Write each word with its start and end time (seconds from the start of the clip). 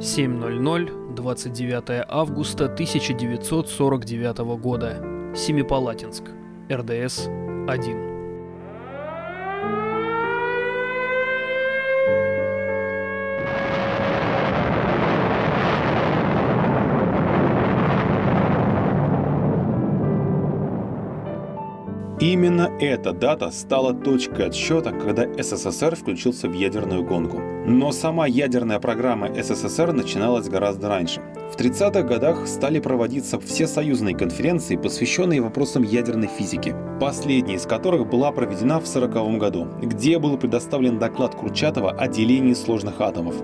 7.00, 0.00 1.14
29 1.14 2.04
августа 2.08 2.64
1949 2.64 4.38
года. 4.58 4.96
Семипалатинск, 5.36 6.24
РДС-1. 6.70 8.09
Именно 22.40 22.70
эта 22.80 23.12
дата 23.12 23.50
стала 23.50 23.92
точкой 23.92 24.46
отсчета, 24.46 24.92
когда 24.92 25.26
СССР 25.42 25.94
включился 25.94 26.48
в 26.48 26.54
ядерную 26.54 27.04
гонку. 27.04 27.38
Но 27.66 27.92
сама 27.92 28.26
ядерная 28.26 28.80
программа 28.80 29.28
СССР 29.34 29.92
начиналась 29.92 30.48
гораздо 30.48 30.88
раньше. 30.88 31.20
В 31.52 31.60
30-х 31.60 32.00
годах 32.00 32.46
стали 32.46 32.80
проводиться 32.80 33.38
все 33.38 33.66
союзные 33.66 34.16
конференции, 34.16 34.76
посвященные 34.76 35.42
вопросам 35.42 35.82
ядерной 35.82 36.28
физики, 36.28 36.74
последняя 36.98 37.56
из 37.56 37.66
которых 37.66 38.08
была 38.08 38.32
проведена 38.32 38.80
в 38.80 38.88
1940 38.88 39.38
году, 39.38 39.68
где 39.82 40.18
был 40.18 40.38
предоставлен 40.38 40.98
доклад 40.98 41.34
Курчатова 41.34 41.90
о 41.90 42.08
делении 42.08 42.54
сложных 42.54 43.02
атомов. 43.02 43.34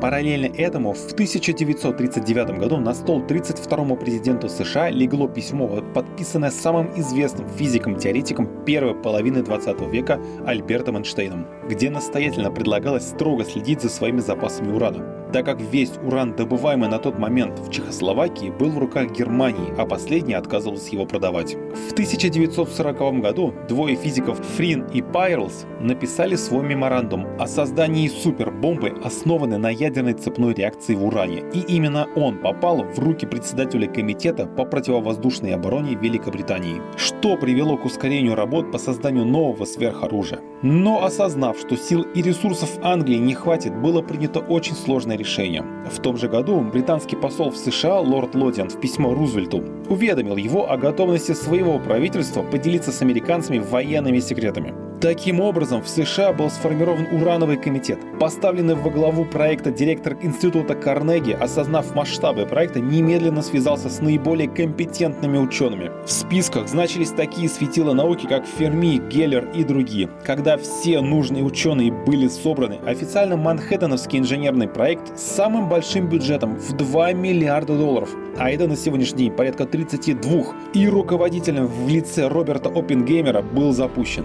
Параллельно 0.00 0.46
этому 0.56 0.92
в 0.92 1.12
1939 1.12 2.58
году 2.58 2.76
на 2.76 2.94
стол 2.94 3.20
32-му 3.22 3.96
президенту 3.96 4.48
США 4.48 4.90
легло 4.90 5.26
письмо, 5.26 5.82
подписанное 5.92 6.52
самым 6.52 6.92
известным 7.00 7.48
физиком-теоретиком 7.48 8.64
первой 8.64 8.94
половины 8.94 9.42
20 9.42 9.80
века 9.92 10.20
Альбертом 10.46 10.98
Эйнштейном, 10.98 11.48
где 11.68 11.90
настоятельно 11.90 12.52
предлагалось 12.52 13.08
строго 13.08 13.44
следить 13.44 13.82
за 13.82 13.88
своими 13.88 14.20
запасами 14.20 14.72
урана 14.72 15.27
так 15.32 15.44
как 15.44 15.60
весь 15.60 15.92
уран, 16.04 16.34
добываемый 16.34 16.88
на 16.88 16.98
тот 16.98 17.18
момент 17.18 17.58
в 17.58 17.70
Чехословакии, 17.70 18.50
был 18.50 18.70
в 18.70 18.78
руках 18.78 19.12
Германии, 19.12 19.72
а 19.76 19.86
последняя 19.86 20.36
отказывалась 20.36 20.88
его 20.88 21.06
продавать. 21.06 21.56
В 21.88 21.92
1940 21.92 23.20
году 23.20 23.54
двое 23.68 23.96
физиков 23.96 24.38
Фрин 24.56 24.86
и 24.92 25.02
Пайрлс 25.02 25.66
написали 25.80 26.36
свой 26.36 26.64
меморандум 26.64 27.26
о 27.38 27.46
создании 27.46 28.08
супербомбы, 28.08 28.94
основанной 29.04 29.58
на 29.58 29.70
ядерной 29.70 30.14
цепной 30.14 30.54
реакции 30.54 30.94
в 30.94 31.04
уране. 31.04 31.44
И 31.52 31.60
именно 31.60 32.06
он 32.16 32.38
попал 32.38 32.84
в 32.84 32.98
руки 32.98 33.26
председателя 33.26 33.86
комитета 33.86 34.46
по 34.46 34.64
противовоздушной 34.64 35.54
обороне 35.54 35.94
Великобритании, 35.94 36.80
что 36.96 37.36
привело 37.36 37.76
к 37.76 37.84
ускорению 37.84 38.34
работ 38.34 38.72
по 38.72 38.78
созданию 38.78 39.24
нового 39.24 39.64
сверхоружия. 39.64 40.40
Но 40.62 41.04
осознав, 41.04 41.58
что 41.58 41.76
сил 41.76 42.02
и 42.14 42.20
ресурсов 42.20 42.70
Англии 42.82 43.18
не 43.18 43.34
хватит, 43.34 43.76
было 43.80 44.02
принято 44.02 44.40
очень 44.40 44.74
сложное 44.74 45.16
решение. 45.16 45.64
В 45.88 46.00
том 46.00 46.16
же 46.16 46.28
году 46.28 46.60
британский 46.60 47.14
посол 47.14 47.50
в 47.50 47.56
США 47.56 48.00
лорд 48.00 48.34
Лодиан 48.34 48.68
в 48.68 48.80
письмо 48.80 49.14
Рузвельту 49.14 49.62
уведомил 49.88 50.36
его 50.36 50.70
о 50.70 50.76
готовности 50.76 51.32
своего 51.32 51.78
правительства 51.78 52.42
поделиться 52.42 52.90
с 52.90 53.02
американцами 53.02 53.58
военными 53.58 54.18
секретами. 54.18 54.74
Таким 55.00 55.38
образом, 55.40 55.80
в 55.80 55.88
США 55.88 56.32
был 56.32 56.50
сформирован 56.50 57.06
урановый 57.12 57.56
комитет. 57.56 58.00
Поставленный 58.18 58.74
во 58.74 58.90
главу 58.90 59.24
проекта 59.24 59.70
директор 59.70 60.16
института 60.22 60.74
Карнеги, 60.74 61.30
осознав 61.30 61.94
масштабы 61.94 62.46
проекта, 62.46 62.80
немедленно 62.80 63.42
связался 63.42 63.90
с 63.90 64.00
наиболее 64.00 64.48
компетентными 64.48 65.38
учеными. 65.38 65.92
В 66.04 66.10
списках 66.10 66.66
значились 66.66 67.10
такие 67.10 67.48
светила 67.48 67.92
науки, 67.92 68.26
как 68.26 68.44
Ферми, 68.44 68.98
Геллер 69.08 69.48
и 69.54 69.62
другие. 69.62 70.10
Когда 70.24 70.56
все 70.56 71.00
нужные 71.00 71.44
ученые 71.44 71.92
были 71.92 72.26
собраны, 72.26 72.80
официально 72.84 73.36
Манхэттеновский 73.36 74.18
инженерный 74.18 74.66
проект 74.66 75.16
с 75.16 75.22
самым 75.22 75.68
большим 75.68 76.08
бюджетом 76.08 76.56
в 76.56 76.76
2 76.76 77.12
миллиарда 77.12 77.78
долларов, 77.78 78.10
а 78.36 78.50
это 78.50 78.66
на 78.66 78.74
сегодняшний 78.74 79.18
день 79.18 79.32
порядка 79.32 79.64
32, 79.64 80.54
и 80.74 80.88
руководителем 80.88 81.66
в 81.66 81.88
лице 81.88 82.26
Роберта 82.26 82.68
Оппенгеймера 82.68 83.42
был 83.42 83.72
запущен. 83.72 84.24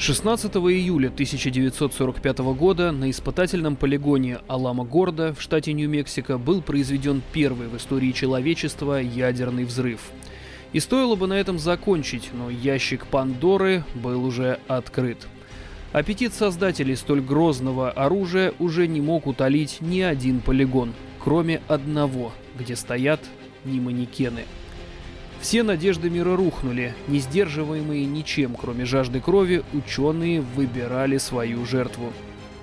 16 0.00 0.56
июля 0.56 1.08
1945 1.08 2.38
года 2.38 2.90
на 2.90 3.10
испытательном 3.10 3.76
полигоне 3.76 4.38
Алама-Горда 4.48 5.34
в 5.34 5.42
штате 5.42 5.74
Нью-Мексико 5.74 6.38
был 6.38 6.62
произведен 6.62 7.20
первый 7.34 7.68
в 7.68 7.76
истории 7.76 8.12
человечества 8.12 8.94
ядерный 8.94 9.66
взрыв. 9.66 10.00
И 10.72 10.80
стоило 10.80 11.16
бы 11.16 11.26
на 11.26 11.34
этом 11.34 11.58
закончить, 11.58 12.30
но 12.32 12.48
ящик 12.48 13.06
Пандоры 13.08 13.84
был 13.94 14.24
уже 14.24 14.58
открыт. 14.68 15.18
Аппетит 15.92 16.32
создателей 16.32 16.96
столь 16.96 17.20
грозного 17.20 17.90
оружия 17.90 18.54
уже 18.58 18.88
не 18.88 19.02
мог 19.02 19.26
утолить 19.26 19.82
ни 19.82 20.00
один 20.00 20.40
полигон, 20.40 20.94
кроме 21.22 21.60
одного, 21.68 22.32
где 22.58 22.74
стоят 22.74 23.20
не 23.66 23.80
манекены– 23.80 24.44
все 25.40 25.62
надежды 25.62 26.10
мира 26.10 26.36
рухнули. 26.36 26.94
Не 27.08 27.18
сдерживаемые 27.18 28.04
ничем, 28.06 28.54
кроме 28.54 28.84
жажды 28.84 29.20
крови, 29.20 29.62
ученые 29.72 30.40
выбирали 30.40 31.18
свою 31.18 31.64
жертву. 31.64 32.12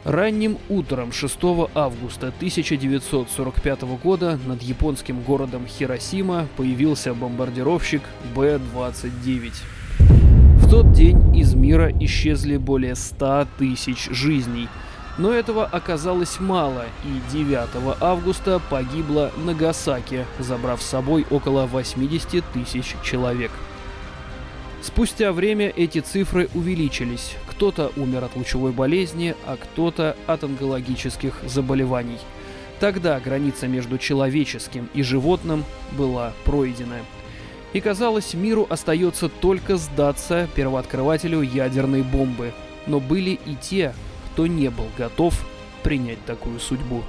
Ранним 0.04 0.58
утром 0.70 1.12
6 1.12 1.38
августа 1.76 2.28
1945 2.28 3.82
года 4.02 4.40
над 4.46 4.62
японским 4.62 5.22
городом 5.22 5.68
Хиросима 5.68 6.48
появился 6.56 7.14
бомбардировщик 7.14 8.04
Б-29. 8.36 9.52
В 10.00 10.70
тот 10.70 10.92
день 10.94 11.36
из 11.36 11.54
мира 11.56 11.92
исчезли 12.00 12.58
более 12.58 12.96
100 12.96 13.48
тысяч 13.58 14.08
жизней– 14.12 14.70
но 15.18 15.32
этого 15.34 15.66
оказалось 15.66 16.40
мало, 16.40 16.86
и 17.04 17.32
9 17.32 18.02
августа 18.02 18.62
погибло 18.70 19.32
Нагасаки, 19.38 20.26
забрав 20.40 20.82
с 20.82 20.86
собой 20.86 21.26
около 21.30 21.66
80 21.66 22.44
тысяч 22.54 22.96
человек. 23.04 23.52
Спустя 24.82 25.32
время 25.32 25.70
эти 25.70 26.00
цифры 26.00 26.50
увеличились. 26.54 27.36
Кто-то 27.50 27.92
умер 27.98 28.26
от 28.26 28.36
лучевой 28.36 28.72
болезни, 28.72 29.36
а 29.46 29.58
кто-то 29.58 30.16
от 30.28 30.44
онкологических 30.44 31.34
заболеваний. 31.46 32.20
Тогда 32.80 33.20
граница 33.20 33.68
между 33.68 33.98
человеческим 33.98 34.88
и 34.94 35.02
животным 35.02 35.66
была 35.98 36.34
пройдена. 36.46 36.98
И 37.74 37.82
казалось, 37.82 38.36
миру 38.36 38.68
остается 38.70 39.30
только 39.30 39.78
сдаться 39.78 40.48
первооткрывателю 40.56 41.42
ядерной 41.42 42.04
бомбы. 42.04 42.54
Но 42.86 43.00
были 43.00 43.32
и 43.46 43.56
те, 43.60 43.94
кто 44.38 44.46
не 44.46 44.70
был 44.70 44.86
готов 44.96 45.34
принять 45.82 46.24
такую 46.26 46.60
судьбу. 46.60 47.02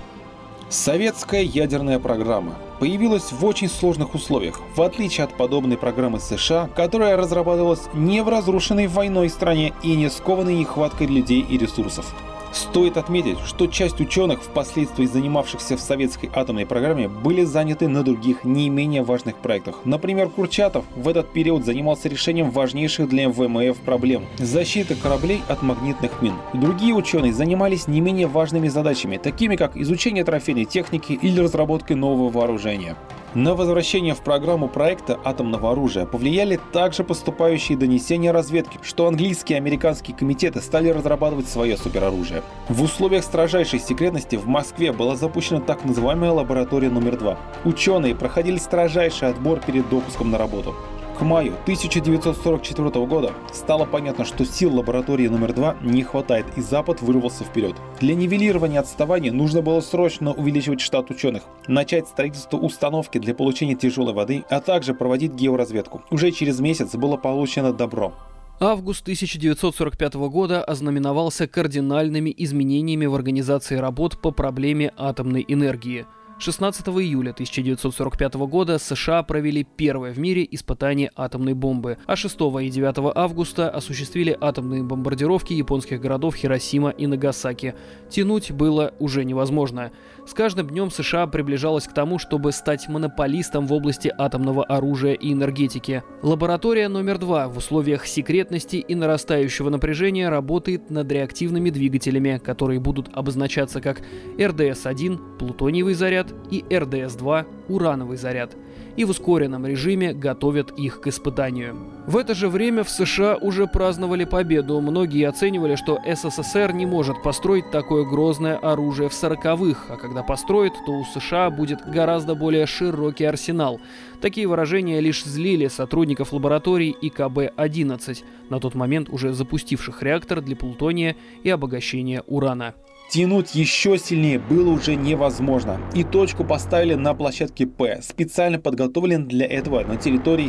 Советская 0.71 1.43
ядерная 1.43 1.99
программа 1.99 2.55
появилась 2.81 3.33
в 3.33 3.45
очень 3.45 3.69
сложных 3.69 4.15
условиях, 4.15 4.63
в 4.75 4.81
отличие 4.81 5.25
от 5.25 5.37
подобной 5.37 5.77
программы 5.77 6.21
США, 6.21 6.71
которая 6.75 7.19
разрабатывалась 7.19 7.83
не 7.93 8.23
в 8.23 8.31
разрушенной 8.31 8.87
войной 8.87 9.29
стране 9.29 9.75
и 9.83 9.95
не 9.95 10.09
скованной 10.09 10.55
нехваткой 10.55 11.09
людей 11.09 11.43
и 11.43 11.59
ресурсов. 11.59 12.15
Стоит 12.53 12.97
отметить, 12.97 13.39
что 13.45 13.67
часть 13.67 14.01
ученых, 14.01 14.43
впоследствии 14.43 15.07
занимавшихся 15.07 15.77
в 15.77 15.81
советской 15.81 16.31
атомной 16.35 16.67
программе, 16.67 17.09
были 17.09 17.45
заняты 17.45 17.89
на 17.89 18.03
других 18.03 18.45
не 18.45 18.69
менее 18.71 19.03
важных 19.03 19.37
проектах. 19.37 19.81
Например, 19.85 20.29
Курчатов 20.29 20.85
в 20.97 21.09
этот 21.09 21.33
период 21.33 21.65
занимался 21.65 22.09
решением 22.09 22.51
важнейших 22.51 23.09
для 23.09 23.29
ВМФ 23.29 23.77
проблем– 23.79 24.27
защиты 24.39 24.95
кораблей 24.95 25.43
от 25.49 25.63
магнитных 25.63 26.23
мин. 26.23 26.35
Другие 26.55 26.95
ученые 26.95 27.33
занимались 27.33 27.87
не 27.87 28.01
менее 28.01 28.27
важными 28.27 28.69
задачами, 28.69 29.19
такими 29.19 29.57
как 29.57 29.77
изучение 29.77 30.25
трофейной 30.25 30.65
техники 30.65 31.13
или 31.13 31.41
разработкой 31.41 31.97
нового 31.97 32.31
вооружения. 32.31 32.97
На 33.35 33.55
возвращение 33.55 34.15
в 34.15 34.21
программу 34.21 34.69
проекта 34.69 35.19
атомного 35.23 35.73
оружия 35.73 36.07
повлияли 36.07 36.59
также 36.73 37.05
поступающие 37.05 37.77
донесения 37.77 38.33
разведки, 38.33 38.79
что 38.83 39.07
английские 39.07 39.59
и 39.59 39.61
американские 39.61 40.17
комитеты 40.17 40.63
стали 40.63 40.89
разрабатывать 40.89 41.47
свое 41.47 41.77
супероружие. 41.77 42.38
В 42.69 42.83
условиях 42.83 43.25
строжайшей 43.25 43.79
секретности 43.79 44.37
в 44.37 44.47
Москве 44.47 44.93
была 44.93 45.17
запущена 45.17 45.61
так 45.61 45.85
называемая 45.85 46.33
лаборатория 46.33 46.91
номер 46.91 47.17
два. 47.17 47.39
Ученые 47.65 48.15
проходили 48.15 48.59
строжайший 48.59 49.29
отбор 49.29 49.61
перед 49.61 49.89
допуском 49.89 50.31
на 50.31 50.39
работу. 50.39 50.75
К 51.19 51.23
маю 51.23 51.55
1944 51.65 53.07
года 53.07 53.33
стало 53.53 53.87
понятно, 53.87 54.25
что 54.25 54.45
сил 54.45 54.77
лаборатории 54.77 55.27
номер 55.27 55.53
два 55.53 55.77
не 55.83 56.05
хватает, 56.05 56.47
и 56.57 56.61
Запад 56.61 57.03
вырвался 57.03 57.43
вперед. 57.43 57.75
Для 57.99 58.15
нивелирования 58.15 58.79
отставания 58.79 59.33
нужно 59.33 59.61
было 59.61 59.81
срочно 59.81 60.33
увеличивать 60.33 60.81
штат 60.81 61.11
ученых, 61.11 61.43
начать 61.67 62.07
строительство 62.07 62.59
установки 62.59 63.19
для 63.19 63.35
получения 63.35 63.75
тяжелой 63.75 64.15
воды, 64.15 64.45
а 64.49 64.61
также 64.61 64.95
проводить 64.95 65.33
георазведку. 65.33 66.03
Уже 66.11 66.31
через 66.31 66.61
месяц 66.61 66.95
было 66.95 67.17
получено 67.17 67.73
добро. 67.73 68.13
Август 68.61 69.03
1945 69.03 70.15
года 70.15 70.65
ознаменовался 70.65 71.47
кардинальными 71.47 72.35
изменениями 72.37 73.07
в 73.07 73.15
организации 73.15 73.77
работ 73.77 74.21
по 74.21 74.33
проблеме 74.33 74.93
атомной 74.97 75.45
энергии– 75.47 76.07
16 76.41 76.87
июля 76.87 77.33
1945 77.33 78.35
года 78.35 78.79
США 78.79 79.25
провели 79.25 79.65
первое 79.65 80.13
в 80.13 80.21
мире 80.21 80.47
испытание 80.49 81.11
атомной 81.17 81.55
бомбы, 81.55 81.99
а 82.07 82.15
6 82.15 82.37
и 82.63 82.71
9 82.71 83.13
августа 83.17 83.69
осуществили 83.69 84.39
атомные 84.41 84.85
бомбардировки 84.85 85.53
японских 85.53 86.01
городов 86.01 86.37
Хиросима 86.37 86.91
и 86.91 87.09
Нагасаки. 87.09 87.75
Тянуть 88.09 88.53
было 88.53 88.95
уже 89.01 89.25
невозможно. 89.25 89.91
С 90.29 90.33
каждым 90.33 90.69
днем 90.69 90.93
США 90.93 91.27
приближалась 91.27 91.89
к 91.89 91.93
тому, 91.93 92.21
чтобы 92.21 92.53
стать 92.53 92.89
монополистом 92.89 93.67
в 93.67 93.73
области 93.73 94.13
атомного 94.17 94.63
оружия 94.63 95.15
и 95.15 95.33
энергетики. 95.33 96.05
Лаборатория 96.23 96.87
номер 96.89 97.19
два 97.19 97.49
в 97.49 97.57
условиях 97.57 98.07
секретности 98.07 98.77
и 98.77 98.95
нарастающего 98.95 99.71
напряжения 99.71 100.29
работает 100.29 100.89
над 100.89 101.11
реактивными 101.11 101.71
двигателями, 101.71 102.39
которые 102.39 102.79
будут 102.79 103.09
обозначаться 103.13 103.81
как 103.81 104.03
РДС-1– 104.37 105.37
плутониевый 105.39 105.95
заряд, 105.95 106.28
заряд 106.29 106.35
и 106.51 106.65
РДС-2 106.69 107.47
урановый 107.69 108.17
заряд, 108.17 108.57
и 108.97 109.05
в 109.05 109.11
ускоренном 109.11 109.67
режиме 109.67 110.13
готовят 110.13 110.73
их 110.79 111.01
к 111.01 111.07
испытанию. 111.07 111.77
В 112.09 112.17
это 112.17 112.35
же 112.35 112.49
время 112.49 112.85
в 112.85 112.89
США 112.89 113.37
уже 113.37 113.67
праздновали 113.67 114.25
победу. 114.25 114.81
Многие 114.81 115.29
оценивали, 115.29 115.75
что 115.77 116.01
СССР 116.07 116.73
не 116.73 116.87
может 116.87 117.23
построить 117.23 117.71
такое 117.71 118.07
грозное 118.07 118.57
оружие 118.57 119.11
в 119.11 119.13
40-х, 119.13 119.93
а 119.93 119.97
когда 119.99 120.23
построит, 120.23 120.73
то 120.87 120.93
у 120.93 121.05
США 121.05 121.51
будет 121.51 121.87
гораздо 121.87 122.35
более 122.35 122.65
широкий 122.65 123.27
арсенал. 123.27 123.79
Такие 124.23 124.49
выражения 124.49 125.01
лишь 125.01 125.23
злили 125.23 125.69
сотрудников 125.69 126.33
лабораторий 126.33 126.97
ИКБ-11, 127.03 128.25
на 128.49 128.59
тот 128.59 128.75
момент 128.75 129.11
уже 129.11 129.35
запустивших 129.35 130.03
реактор 130.03 130.41
для 130.41 130.57
плутония 130.57 131.15
и 131.43 131.51
обогащения 131.51 132.23
урана. 132.27 132.73
Тянуть 133.11 133.55
еще 133.55 133.97
сильнее 133.97 134.39
было 134.39 134.71
уже 134.71 134.95
невозможно, 134.95 135.81
и 135.95 136.05
точку 136.05 136.45
поставили 136.45 136.93
на 136.93 137.15
площадке 137.15 137.67
П, 137.67 138.01
специально 138.03 138.59
подготовлен 138.59 139.27
для 139.27 139.47
этого 139.47 139.83
на 139.83 139.97
территории 139.97 140.49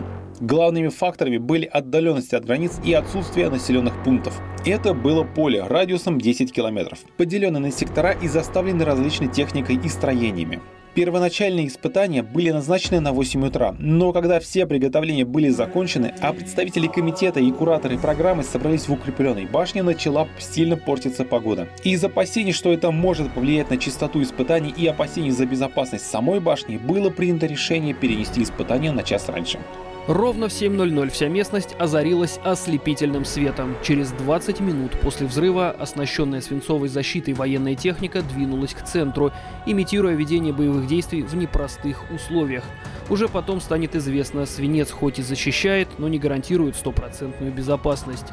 Семипалатинск-21. 0.00 0.20
Главными 0.40 0.88
факторами 0.88 1.36
были 1.36 1.66
отдаленность 1.66 2.32
от 2.32 2.46
границ 2.46 2.80
и 2.82 2.94
отсутствие 2.94 3.50
населенных 3.50 4.02
пунктов. 4.02 4.40
Это 4.64 4.94
было 4.94 5.22
поле 5.22 5.62
радиусом 5.62 6.18
10 6.18 6.52
километров, 6.52 7.00
поделенное 7.18 7.60
на 7.60 7.70
сектора 7.70 8.12
и 8.12 8.26
заставленное 8.26 8.86
различной 8.86 9.28
техникой 9.28 9.76
и 9.76 9.88
строениями. 9.88 10.60
Первоначальные 10.94 11.68
испытания 11.68 12.24
были 12.24 12.50
назначены 12.50 12.98
на 13.00 13.12
8 13.12 13.46
утра, 13.46 13.76
но 13.78 14.12
когда 14.12 14.40
все 14.40 14.66
приготовления 14.66 15.24
были 15.24 15.48
закончены, 15.48 16.12
а 16.20 16.32
представители 16.32 16.88
комитета 16.88 17.38
и 17.38 17.52
кураторы 17.52 17.96
программы 17.96 18.42
собрались 18.42 18.88
в 18.88 18.92
укрепленной 18.92 19.46
башне, 19.46 19.84
начала 19.84 20.26
сильно 20.40 20.76
портиться 20.76 21.24
погода. 21.24 21.68
Из 21.84 22.02
опасений, 22.02 22.52
что 22.52 22.72
это 22.72 22.90
может 22.90 23.32
повлиять 23.32 23.70
на 23.70 23.76
чистоту 23.76 24.20
испытаний 24.20 24.74
и 24.76 24.86
опасений 24.88 25.30
за 25.30 25.46
безопасность 25.46 26.06
самой 26.06 26.40
башни, 26.40 26.76
было 26.76 27.10
принято 27.10 27.46
решение 27.46 27.94
перенести 27.94 28.42
испытания 28.42 28.90
на 28.90 29.04
час 29.04 29.28
раньше. 29.28 29.60
Ровно 30.06 30.48
в 30.48 30.52
7.00 30.52 31.10
вся 31.10 31.28
местность 31.28 31.76
озарилась 31.78 32.40
ослепительным 32.42 33.24
светом. 33.24 33.76
Через 33.82 34.10
20 34.12 34.60
минут 34.60 34.92
после 35.00 35.26
взрыва 35.26 35.70
оснащенная 35.70 36.40
свинцовой 36.40 36.88
защитой 36.88 37.34
военная 37.34 37.74
техника 37.74 38.22
двинулась 38.22 38.72
к 38.72 38.82
центру, 38.82 39.30
имитируя 39.66 40.14
ведение 40.14 40.54
боевых 40.54 40.86
действий 40.86 41.22
в 41.22 41.36
непростых 41.36 42.10
условиях. 42.10 42.64
Уже 43.10 43.28
потом 43.28 43.60
станет 43.60 43.94
известно, 43.94 44.46
свинец 44.46 44.90
хоть 44.90 45.18
и 45.18 45.22
защищает, 45.22 45.88
но 45.98 46.08
не 46.08 46.18
гарантирует 46.18 46.76
стопроцентную 46.76 47.52
безопасность. 47.52 48.26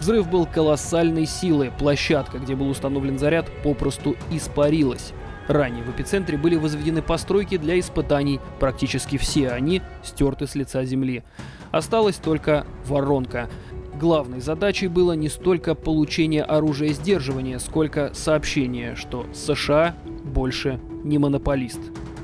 Взрыв 0.00 0.28
был 0.28 0.46
колоссальной 0.46 1.26
силы, 1.26 1.70
площадка, 1.78 2.38
где 2.40 2.56
был 2.56 2.68
установлен 2.68 3.18
заряд, 3.18 3.46
попросту 3.62 4.16
испарилась. 4.32 5.12
Ранее 5.48 5.82
в 5.82 5.90
эпицентре 5.90 6.38
были 6.38 6.56
возведены 6.56 7.02
постройки 7.02 7.56
для 7.56 7.78
испытаний, 7.78 8.40
практически 8.60 9.18
все 9.18 9.50
они 9.50 9.82
стерты 10.02 10.46
с 10.46 10.54
лица 10.54 10.84
земли. 10.84 11.24
Осталась 11.70 12.16
только 12.16 12.66
воронка. 12.86 13.48
Главной 13.98 14.40
задачей 14.40 14.88
было 14.88 15.12
не 15.12 15.28
столько 15.28 15.74
получение 15.74 16.42
оружия 16.42 16.90
сдерживания, 16.90 17.58
сколько 17.58 18.12
сообщение, 18.14 18.94
что 18.94 19.26
США 19.32 19.94
больше 20.24 20.80
не 21.04 21.18
монополист. 21.18 21.80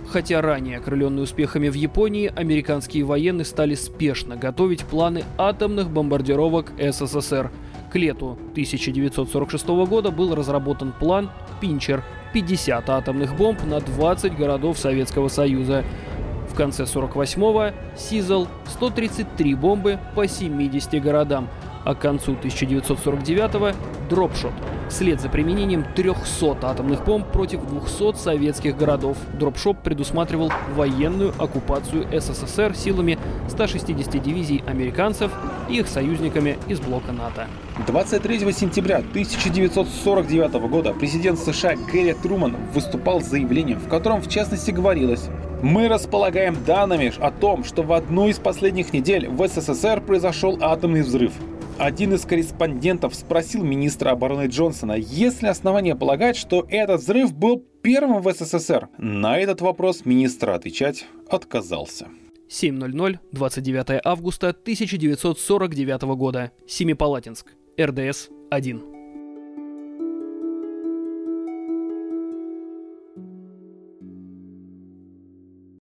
Хотя 0.09 0.41
ранее, 0.41 0.79
окрыленные 0.79 1.25
успехами 1.25 1.69
в 1.69 1.75
Японии, 1.75 2.33
американские 2.35 3.05
военные 3.05 3.45
стали 3.45 3.75
спешно 3.75 4.37
готовить 4.37 4.85
планы 4.85 5.25
атомных 5.37 5.91
бомбардировок 5.91 6.73
СССР. 6.79 7.51
К 7.91 7.97
лету 7.97 8.33
1946 8.53 9.67
года 9.67 10.11
был 10.11 10.35
разработан 10.35 10.93
план 10.93 11.31
«Пинчер», 11.61 12.05
50 12.35 12.91
атомных 12.91 13.35
бомб 13.37 13.65
на 13.65 13.81
20 13.81 14.37
городов 14.37 14.79
Советского 14.79 15.29
Союза. 15.29 15.85
В 16.51 16.55
конце 16.55 16.85
48-го 16.85 17.75
СИЗЛ 17.97 18.47
133 18.67 19.55
бомбы 19.55 19.99
по 20.15 20.27
70 20.27 21.03
городам, 21.03 21.49
а 21.89 21.95
к 21.95 22.01
концу 22.01 22.35
1949-го 22.35 23.71
дропшот 24.11 24.53
вслед 24.91 25.23
за 25.23 25.31
применением 25.31 25.87
300 25.97 26.59
атомных 26.63 27.03
бомб 27.03 27.27
против 27.27 27.67
200 27.67 28.17
советских 28.17 28.77
городов. 28.77 29.17
Дропшоп 29.39 29.79
предусматривал 29.83 30.53
военную 30.75 31.33
оккупацию 31.39 32.07
СССР 32.13 32.75
силами 32.75 33.19
160 33.49 34.23
дивизий 34.23 34.63
американцев 34.67 35.33
и 35.71 35.79
их 35.79 35.89
союзниками 35.89 36.59
из 36.69 36.79
блока 36.79 37.13
НАТО. 37.13 37.47
23 37.87 38.53
сентября 38.53 38.99
1949 38.99 40.69
года 40.69 40.93
президент 40.93 41.39
США 41.39 41.75
Гэри 41.91 42.13
Труман 42.23 42.55
выступал 42.75 43.23
с 43.23 43.27
заявлением, 43.27 43.79
в 43.79 43.89
котором 43.89 44.21
в 44.21 44.29
частности 44.29 44.71
говорилось 44.71 45.29
мы 45.63 45.89
располагаем 45.89 46.57
данными 46.67 47.13
о 47.19 47.31
том, 47.31 47.65
что 47.65 47.83
в 47.83 47.93
одну 47.93 48.29
из 48.29 48.39
последних 48.39 48.93
недель 48.93 49.29
в 49.29 49.47
СССР 49.49 50.03
произошел 50.03 50.59
атомный 50.61 51.03
взрыв. 51.03 51.33
Один 51.79 52.13
из 52.13 52.23
корреспондентов 52.23 53.15
спросил 53.15 53.63
министра 53.63 54.11
обороны 54.11 54.49
Джонсона, 54.49 54.95
есть 54.95 55.43
ли 55.43 55.49
основания 55.49 55.95
полагать, 55.95 56.37
что 56.37 56.67
этот 56.69 57.01
взрыв 57.03 57.33
был 57.33 57.65
первым 57.83 58.21
в 58.21 58.33
СССР. 58.33 58.89
На 58.99 59.39
этот 59.39 59.61
вопрос 59.61 60.05
министр 60.05 60.51
отвечать 60.51 61.07
отказался. 61.31 62.09
7.00, 62.51 63.19
29 63.31 64.01
августа 64.05 64.49
1949 64.49 66.03
года. 66.17 66.51
Семипалатинск. 66.67 67.53
РДС-1. 67.79 68.98